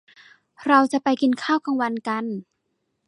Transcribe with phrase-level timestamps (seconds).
[0.67, 2.25] เราจะไปกินข้าวกลางวันกัน